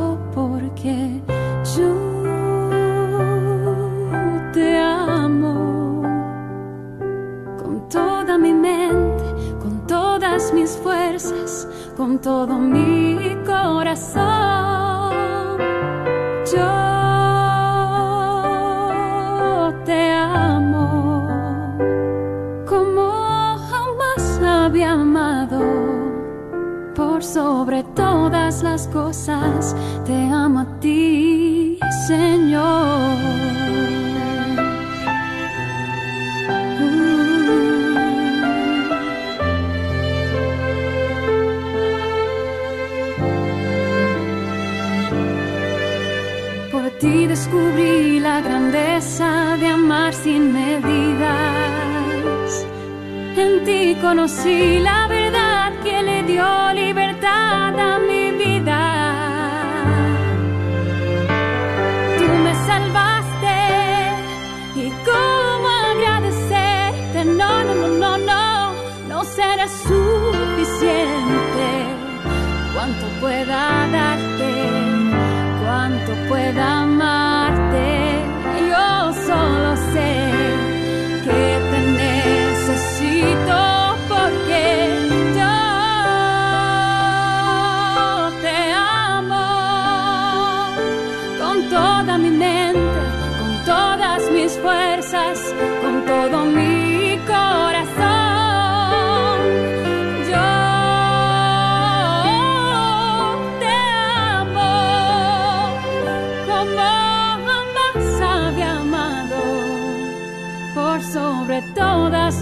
pueda 73.19 73.87
darte, 73.91 74.51
cuánto 75.63 76.13
pueda 76.29 76.90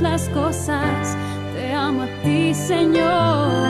las 0.01 0.29
cosas. 0.29 1.17
Te 1.53 1.73
amo 1.73 2.03
a 2.03 2.07
ti, 2.23 2.53
Señor. 2.53 3.68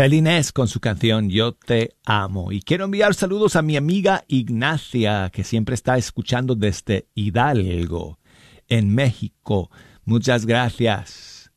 Felinés 0.00 0.50
con 0.50 0.66
su 0.66 0.80
canción 0.80 1.28
Yo 1.28 1.52
te 1.52 1.94
amo. 2.06 2.52
Y 2.52 2.62
quiero 2.62 2.86
enviar 2.86 3.14
saludos 3.14 3.54
a 3.54 3.60
mi 3.60 3.76
amiga 3.76 4.24
Ignacia, 4.28 5.28
que 5.28 5.44
siempre 5.44 5.74
está 5.74 5.98
escuchando 5.98 6.54
desde 6.54 7.06
Hidalgo, 7.14 8.18
en 8.66 8.94
México. 8.94 9.70
Muchas 10.06 10.46
gracias, 10.46 11.52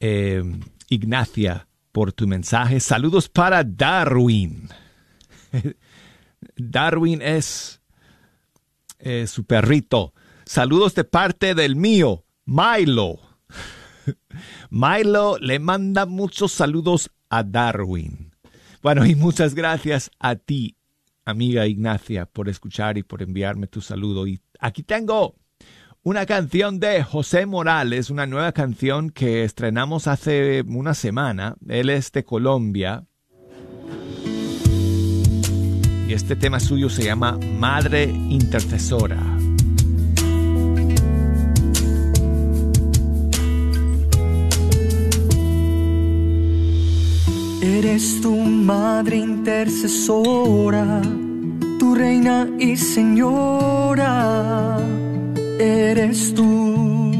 eh, 0.00 0.42
Ignacia, 0.88 1.68
por 1.92 2.12
tu 2.12 2.26
mensaje. 2.26 2.80
Saludos 2.80 3.28
para 3.28 3.62
Darwin. 3.62 4.68
Darwin 6.56 7.22
es 7.22 7.80
eh, 8.98 9.28
su 9.28 9.44
perrito. 9.44 10.14
Saludos 10.44 10.96
de 10.96 11.04
parte 11.04 11.54
del 11.54 11.76
mío, 11.76 12.24
Milo. 12.44 13.20
Milo 14.70 15.38
le 15.38 15.60
manda 15.60 16.06
muchos 16.06 16.50
saludos 16.50 17.08
a 17.32 17.42
Darwin. 17.42 18.30
Bueno, 18.82 19.06
y 19.06 19.14
muchas 19.14 19.54
gracias 19.54 20.10
a 20.20 20.36
ti, 20.36 20.76
amiga 21.24 21.66
Ignacia, 21.66 22.26
por 22.26 22.48
escuchar 22.50 22.98
y 22.98 23.02
por 23.02 23.22
enviarme 23.22 23.66
tu 23.66 23.80
saludo. 23.80 24.26
Y 24.26 24.40
aquí 24.60 24.82
tengo 24.82 25.36
una 26.02 26.26
canción 26.26 26.78
de 26.78 27.02
José 27.02 27.46
Morales, 27.46 28.10
una 28.10 28.26
nueva 28.26 28.52
canción 28.52 29.08
que 29.08 29.44
estrenamos 29.44 30.08
hace 30.08 30.62
una 30.66 30.92
semana. 30.92 31.56
Él 31.68 31.88
es 31.88 32.12
de 32.12 32.22
Colombia. 32.22 33.06
Y 36.06 36.12
este 36.12 36.36
tema 36.36 36.60
suyo 36.60 36.90
se 36.90 37.04
llama 37.04 37.38
Madre 37.58 38.04
Intercesora. 38.04 39.31
Eres 47.64 48.20
tu 48.20 48.34
madre 48.34 49.18
intercesora, 49.18 51.00
tu 51.78 51.94
reina 51.94 52.48
y 52.58 52.76
señora. 52.76 54.80
Eres 55.60 56.34
tú. 56.34 57.12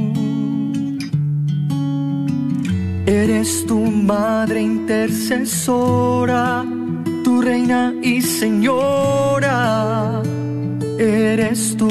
Eres 3.07 3.65
tu 3.69 3.79
madre 3.79 4.63
intercesora, 4.63 6.65
tu 7.23 7.41
reina 7.41 7.95
y 8.03 8.21
señora. 8.21 10.21
Eres 10.99 11.77
tú. 11.77 11.89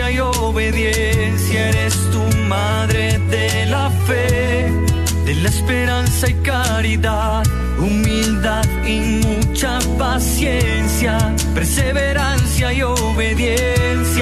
Perseverancia 0.00 0.10
y 0.10 0.20
obediencia. 0.20 1.68
Eres 1.68 1.94
tu 2.10 2.36
madre 2.48 3.18
de 3.30 3.66
la 3.66 3.90
fe, 4.06 4.70
de 5.24 5.34
la 5.34 5.48
esperanza 5.48 6.28
y 6.28 6.34
caridad, 6.42 7.44
humildad 7.78 8.64
y 8.86 9.00
mucha 9.24 9.78
paciencia, 9.98 11.34
perseverancia 11.54 12.72
y 12.72 12.82
obediencia. 12.82 14.19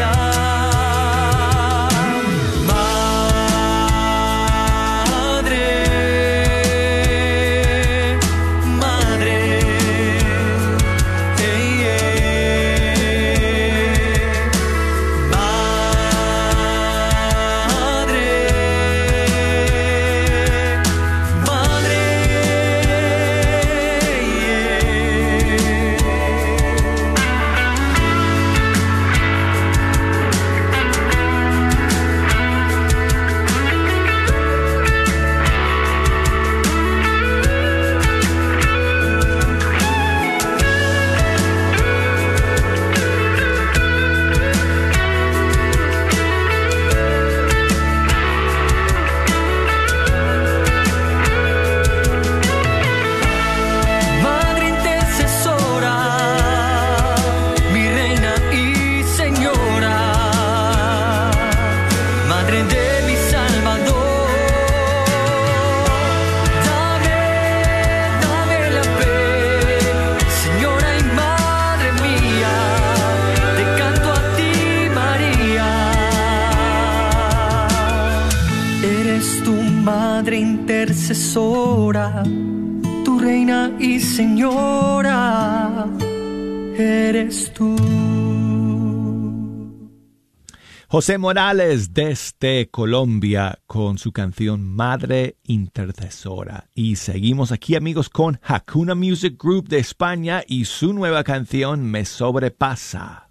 José 90.98 91.16
Morales 91.16 91.94
desde 91.94 92.70
Colombia 92.70 93.60
con 93.68 93.98
su 93.98 94.10
canción 94.10 94.64
Madre 94.64 95.36
Intercesora. 95.44 96.70
Y 96.74 96.96
seguimos 96.96 97.52
aquí 97.52 97.76
amigos 97.76 98.08
con 98.08 98.40
Hakuna 98.42 98.96
Music 98.96 99.40
Group 99.40 99.68
de 99.68 99.78
España 99.78 100.42
y 100.44 100.64
su 100.64 100.92
nueva 100.92 101.22
canción 101.22 101.88
Me 101.88 102.04
Sobrepasa. 102.04 103.30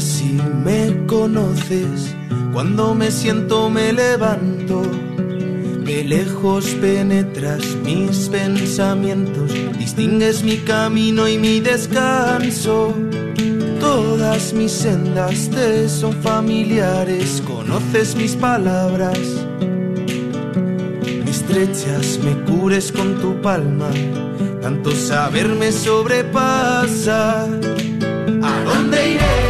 Si 0.00 0.38
me 0.64 1.06
conoces. 1.06 2.14
Cuando 2.52 2.94
me 2.94 3.10
siento 3.10 3.70
me 3.70 3.92
levanto. 3.92 4.82
De 5.84 6.04
lejos 6.04 6.66
penetras 6.80 7.64
mis 7.84 8.28
pensamientos, 8.28 9.52
distingues 9.78 10.44
mi 10.44 10.58
camino 10.58 11.26
y 11.28 11.38
mi 11.38 11.60
descanso. 11.60 12.94
Todas 13.80 14.52
mis 14.52 14.70
sendas 14.70 15.50
te 15.50 15.88
son 15.88 16.12
familiares, 16.22 17.42
conoces 17.44 18.14
mis 18.14 18.36
palabras. 18.36 19.18
Me 21.24 21.30
estrechas, 21.30 22.20
me 22.22 22.40
cures 22.44 22.92
con 22.92 23.20
tu 23.20 23.40
palma, 23.42 23.90
tanto 24.62 24.92
saber 24.92 25.48
me 25.48 25.72
sobrepasa. 25.72 27.44
¿A 27.44 28.64
dónde 28.64 29.14
iré? 29.14 29.41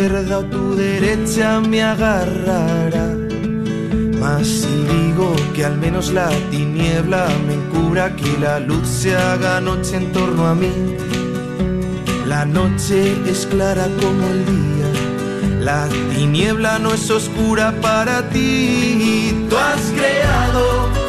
Izquierda 0.00 0.38
o 0.38 0.44
tu 0.44 0.74
derecha 0.74 1.60
me 1.60 1.82
agarrará. 1.82 3.16
Mas 4.18 4.46
si 4.46 4.74
digo 4.94 5.34
que 5.54 5.64
al 5.64 5.76
menos 5.76 6.12
la 6.12 6.28
tiniebla 6.50 7.28
me 7.46 7.54
encubra, 7.54 8.16
que 8.16 8.38
la 8.38 8.60
luz 8.60 8.88
se 8.88 9.14
haga 9.14 9.60
noche 9.60 9.96
en 9.96 10.12
torno 10.12 10.46
a 10.46 10.54
mí, 10.54 10.96
la 12.26 12.44
noche 12.46 13.14
es 13.26 13.46
clara 13.46 13.86
como 14.00 14.26
el 14.34 14.46
día. 14.46 14.88
La 15.60 15.86
tiniebla 16.14 16.78
no 16.78 16.94
es 16.94 17.10
oscura 17.10 17.74
para 17.82 18.28
ti. 18.30 19.46
Tú 19.50 19.56
has 19.56 19.82
creado 19.98 20.99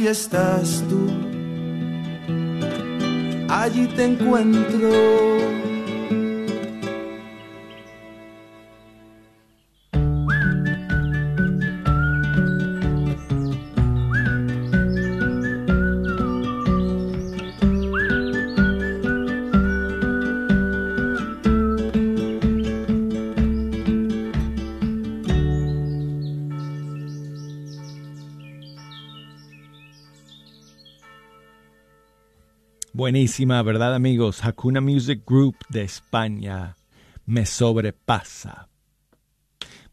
Allí 0.00 0.08
estás 0.08 0.82
tú, 0.88 1.10
allí 3.50 3.86
te 3.88 4.04
encuentro. 4.04 5.39
Buenísima, 33.10 33.60
¿verdad 33.64 33.96
amigos? 33.96 34.44
Hakuna 34.44 34.80
Music 34.80 35.24
Group 35.26 35.56
de 35.68 35.82
España 35.82 36.76
me 37.26 37.44
sobrepasa. 37.44 38.68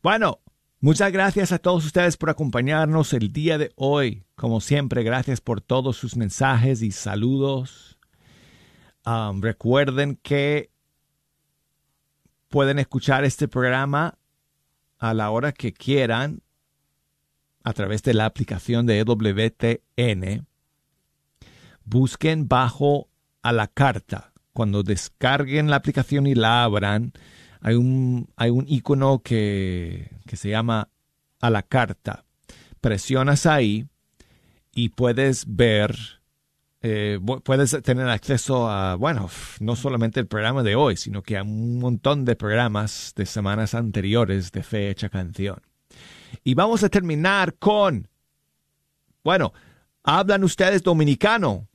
Bueno, 0.03 0.41
muchas 0.81 1.11
gracias 1.11 1.51
a 1.51 1.57
todos 1.57 1.83
ustedes 1.83 2.15
por 2.15 2.29
acompañarnos 2.29 3.13
el 3.13 3.33
día 3.33 3.57
de 3.57 3.71
hoy. 3.75 4.23
Como 4.35 4.61
siempre, 4.61 5.01
gracias 5.01 5.41
por 5.41 5.61
todos 5.61 5.97
sus 5.97 6.15
mensajes 6.15 6.83
y 6.83 6.91
saludos. 6.91 7.97
Um, 9.03 9.41
recuerden 9.41 10.19
que 10.21 10.69
pueden 12.49 12.77
escuchar 12.77 13.25
este 13.25 13.47
programa 13.47 14.19
a 14.99 15.15
la 15.15 15.31
hora 15.31 15.53
que 15.53 15.73
quieran 15.73 16.43
a 17.63 17.73
través 17.73 18.03
de 18.03 18.13
la 18.13 18.25
aplicación 18.25 18.85
de 18.85 18.99
EWTN 18.99 20.45
busquen 21.87 22.47
bajo 22.47 23.09
a 23.41 23.51
la 23.51 23.67
carta. 23.67 24.33
Cuando 24.53 24.83
descarguen 24.83 25.69
la 25.69 25.77
aplicación 25.77 26.27
y 26.27 26.35
la 26.35 26.63
abran, 26.63 27.13
hay 27.61 27.75
un, 27.75 28.29
hay 28.35 28.49
un 28.49 28.65
icono 28.67 29.19
que, 29.19 30.11
que 30.25 30.35
se 30.35 30.49
llama 30.49 30.89
a 31.39 31.49
la 31.49 31.63
carta. 31.63 32.25
Presionas 32.81 33.45
ahí 33.45 33.87
y 34.73 34.89
puedes 34.89 35.45
ver, 35.47 35.95
eh, 36.81 37.19
puedes 37.43 37.81
tener 37.83 38.07
acceso 38.09 38.69
a, 38.69 38.95
bueno, 38.95 39.29
no 39.59 39.75
solamente 39.75 40.19
el 40.19 40.27
programa 40.27 40.63
de 40.63 40.75
hoy, 40.75 40.97
sino 40.97 41.23
que 41.23 41.37
a 41.37 41.43
un 41.43 41.79
montón 41.79 42.25
de 42.25 42.35
programas 42.35 43.13
de 43.15 43.25
semanas 43.25 43.73
anteriores 43.73 44.51
de 44.51 44.63
Fecha 44.63 45.09
Canción. 45.09 45.61
Y 46.43 46.53
vamos 46.53 46.83
a 46.83 46.89
terminar 46.89 47.55
con, 47.55 48.07
bueno, 49.23 49.53
¿hablan 50.03 50.43
ustedes 50.43 50.83
dominicano? 50.83 51.67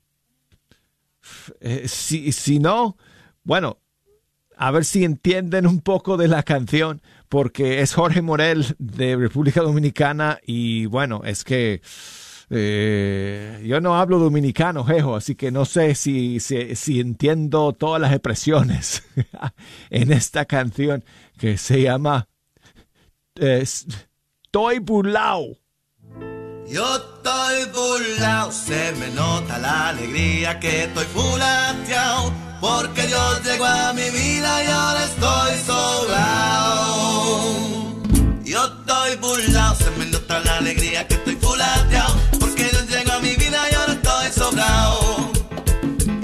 Eh, 1.60 1.86
si, 1.86 2.32
si 2.32 2.58
no, 2.58 2.96
bueno, 3.44 3.78
a 4.56 4.70
ver 4.70 4.84
si 4.84 5.04
entienden 5.04 5.66
un 5.66 5.80
poco 5.80 6.16
de 6.16 6.28
la 6.28 6.42
canción, 6.42 7.02
porque 7.28 7.80
es 7.80 7.94
Jorge 7.94 8.22
Morel 8.22 8.76
de 8.78 9.16
República 9.16 9.62
Dominicana 9.62 10.38
y 10.46 10.86
bueno, 10.86 11.22
es 11.24 11.44
que 11.44 11.80
eh, 12.50 13.64
yo 13.66 13.80
no 13.80 13.96
hablo 13.96 14.18
dominicano, 14.18 14.84
jejo, 14.84 15.16
así 15.16 15.34
que 15.34 15.50
no 15.50 15.64
sé 15.64 15.94
si, 15.94 16.38
si, 16.38 17.00
entiendo 17.00 17.72
todas 17.72 18.00
las 18.00 18.12
expresiones 18.12 19.02
en 19.90 20.12
esta 20.12 20.44
canción 20.44 21.02
que 21.38 21.56
se 21.56 21.80
llama 21.82 22.28
eh, 23.36 23.62
Estoy 23.62 24.80
burlao. 24.80 25.61
Yo 26.72 26.96
estoy 26.96 27.66
burlao, 27.66 28.50
se 28.50 28.92
me 28.92 29.10
nota 29.10 29.58
la 29.58 29.88
alegría 29.90 30.58
que 30.58 30.84
estoy 30.84 31.04
fulateado, 31.04 32.32
porque 32.62 33.06
Dios 33.08 33.42
llegó 33.44 33.66
a 33.66 33.92
mi 33.92 34.08
vida 34.08 34.64
y 34.64 34.66
ahora 34.68 35.04
estoy 35.04 35.58
sobrado. 35.66 37.42
Yo 38.42 38.64
estoy 38.64 39.16
burlao, 39.16 39.74
se 39.74 39.90
me 39.98 40.06
nota 40.06 40.40
la 40.40 40.56
alegría 40.56 41.06
que 41.06 41.12
estoy 41.12 41.36
fulateado, 41.36 42.14
porque 42.40 42.64
Dios 42.64 42.88
llegó 42.88 43.12
a 43.12 43.18
mi 43.20 43.34
vida 43.36 43.58
y 43.70 43.74
ahora 43.74 43.92
estoy 43.92 44.32
sobrado. 44.32 45.30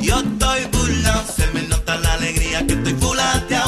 Yo 0.01 0.18
estoy 0.18 0.64
burlao, 0.72 1.24
se 1.26 1.46
me 1.49 1.61
nota 1.64 1.96
la 1.96 2.14
alegría 2.14 2.66
que 2.66 2.72
estoy 2.72 2.94
fulateado, 2.94 3.68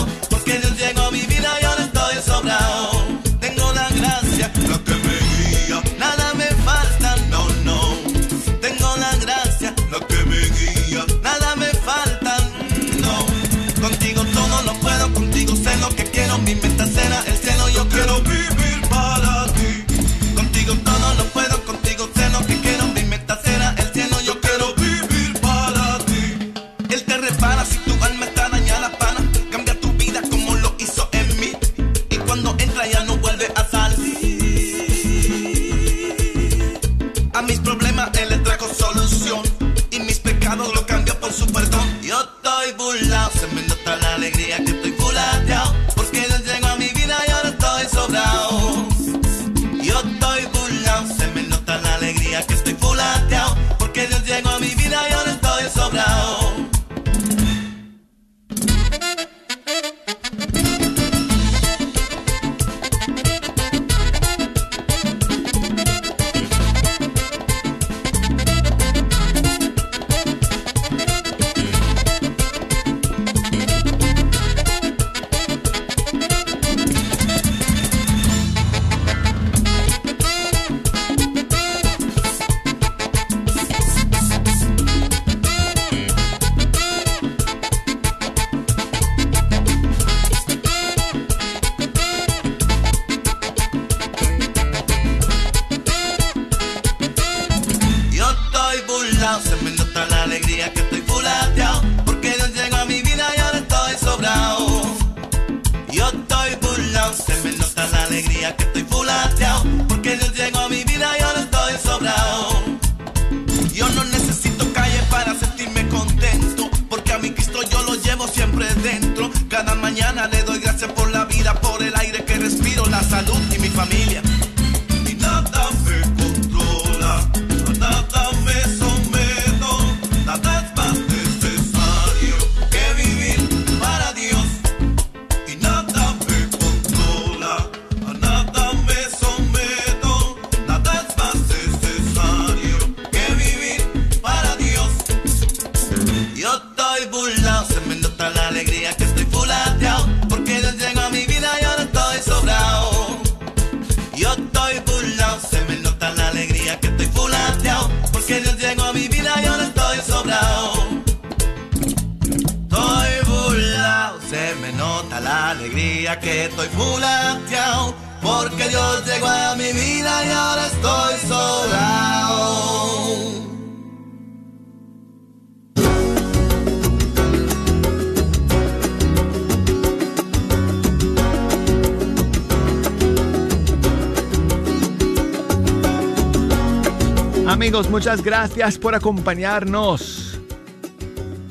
Amigos, 187.70 187.88
muchas 187.88 188.24
gracias 188.24 188.78
por 188.78 188.96
acompañarnos. 188.96 190.40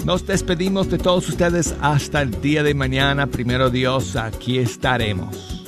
Nos 0.03 0.27
despedimos 0.27 0.89
de 0.89 0.97
todos 0.97 1.29
ustedes 1.29 1.73
hasta 1.79 2.21
el 2.21 2.41
día 2.41 2.61
de 2.61 2.73
mañana. 2.73 3.27
Primero 3.27 3.69
Dios, 3.69 4.17
aquí 4.17 4.57
estaremos. 4.57 5.63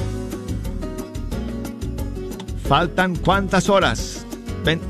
Faltan 2.68 3.16
cuántas 3.16 3.70
horas? 3.70 4.26
Ven- 4.66 4.82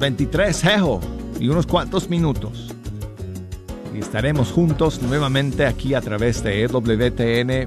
23, 0.00 0.58
jejo, 0.58 1.00
y 1.38 1.48
unos 1.48 1.66
cuantos 1.66 2.08
minutos. 2.08 2.74
Y 3.94 3.98
estaremos 3.98 4.50
juntos 4.50 5.02
nuevamente 5.02 5.66
aquí 5.66 5.92
a 5.92 6.00
través 6.00 6.42
de 6.42 6.62
EWTN 6.62 7.66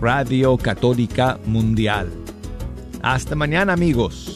Radio 0.00 0.56
Católica 0.58 1.40
Mundial. 1.44 2.08
Hasta 3.02 3.34
mañana, 3.34 3.72
amigos. 3.72 4.35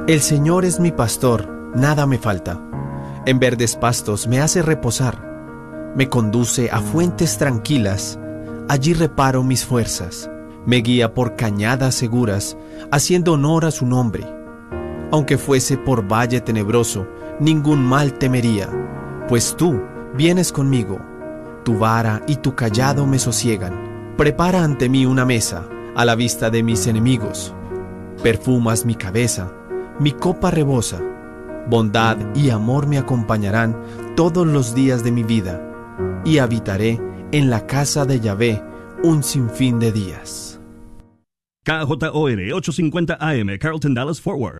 El 0.07 0.21
Señor 0.21 0.65
es 0.65 0.79
mi 0.79 0.91
pastor, 0.91 1.71
nada 1.75 2.05
me 2.05 2.17
falta. 2.17 2.59
En 3.25 3.39
verdes 3.39 3.75
pastos 3.75 4.27
me 4.27 4.41
hace 4.41 4.61
reposar. 4.61 5.93
Me 5.95 6.09
conduce 6.09 6.69
a 6.71 6.81
fuentes 6.81 7.37
tranquilas. 7.37 8.19
Allí 8.67 8.93
reparo 8.93 9.43
mis 9.43 9.65
fuerzas. 9.65 10.29
Me 10.65 10.77
guía 10.77 11.13
por 11.13 11.35
cañadas 11.35 11.95
seguras, 11.95 12.57
haciendo 12.91 13.33
honor 13.33 13.65
a 13.65 13.71
su 13.71 13.85
nombre. 13.85 14.25
Aunque 15.11 15.37
fuese 15.37 15.77
por 15.77 16.11
valle 16.11 16.41
tenebroso, 16.41 17.07
ningún 17.39 17.85
mal 17.85 18.13
temería, 18.13 18.69
pues 19.27 19.55
tú 19.55 19.81
vienes 20.15 20.51
conmigo. 20.51 20.99
Tu 21.63 21.77
vara 21.77 22.21
y 22.27 22.37
tu 22.37 22.55
callado 22.55 23.05
me 23.05 23.19
sosiegan. 23.19 24.13
Prepara 24.17 24.63
ante 24.63 24.89
mí 24.89 25.05
una 25.05 25.25
mesa, 25.25 25.63
a 25.95 26.05
la 26.05 26.15
vista 26.15 26.49
de 26.49 26.63
mis 26.63 26.87
enemigos. 26.87 27.53
Perfumas 28.21 28.85
mi 28.85 28.95
cabeza, 28.95 29.51
mi 29.99 30.11
copa 30.11 30.51
rebosa. 30.51 31.01
Bondad 31.69 32.17
y 32.35 32.49
amor 32.49 32.87
me 32.87 32.97
acompañarán 32.97 33.75
todos 34.15 34.45
los 34.45 34.75
días 34.75 35.03
de 35.03 35.11
mi 35.11 35.23
vida, 35.23 35.61
y 36.25 36.39
habitaré 36.39 36.99
en 37.31 37.49
la 37.49 37.65
casa 37.65 38.05
de 38.05 38.19
Yahvé 38.19 38.61
un 39.03 39.23
sinfín 39.23 39.79
de 39.79 39.91
días. 39.91 40.59
KJOR 41.65 42.53
850 42.53 43.17
AM, 43.19 43.57
Carlton 43.57 43.93
Dallas 43.93 44.19
Forward. 44.19 44.59